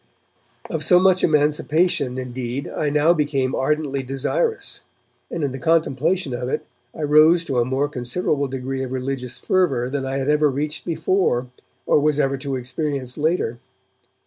[0.67, 4.81] Of so much emancipation, indeed, I now became ardently desirous,
[5.29, 9.37] and in the contemplation of it I rose to a more considerable degree of religious
[9.37, 11.49] fervour than I had ever reached before
[11.85, 13.59] or was ever to experience later.